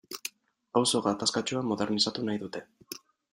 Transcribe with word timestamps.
Auzo 0.79 1.01
gatazkatsua 1.07 1.61
modernizatu 1.73 2.25
nahi 2.31 2.43
dute. 2.47 2.65